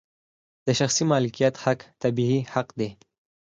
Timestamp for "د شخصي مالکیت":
0.65-1.55